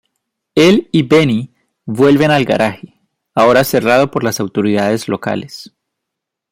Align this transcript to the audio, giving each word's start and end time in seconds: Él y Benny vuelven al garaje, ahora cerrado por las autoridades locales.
Él 0.55 0.89
y 0.91 1.03
Benny 1.03 1.53
vuelven 1.85 2.31
al 2.31 2.43
garaje, 2.43 2.99
ahora 3.35 3.63
cerrado 3.63 4.09
por 4.09 4.23
las 4.23 4.39
autoridades 4.39 5.07
locales. 5.07 5.75